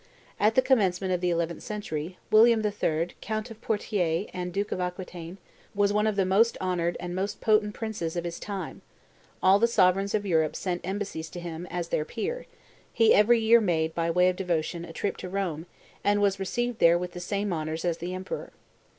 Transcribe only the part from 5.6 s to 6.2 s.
was one of